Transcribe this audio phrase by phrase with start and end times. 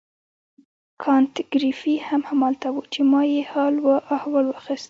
[1.03, 4.79] کانت ګریفي هم همالته وو چې ما یې حال و احوال واخیست.